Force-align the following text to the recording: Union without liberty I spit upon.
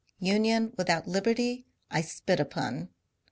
Union 0.17 0.73
without 0.79 1.07
liberty 1.07 1.67
I 1.91 2.01
spit 2.01 2.39
upon. 2.39 2.89